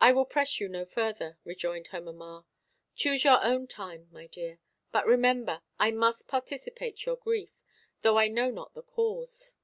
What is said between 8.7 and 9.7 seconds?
the cause."